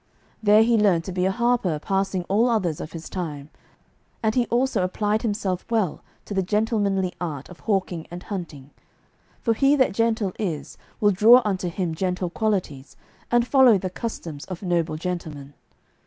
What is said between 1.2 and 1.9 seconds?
a harper